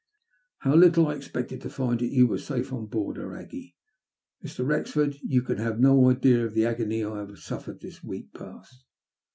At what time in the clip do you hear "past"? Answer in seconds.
8.33-8.83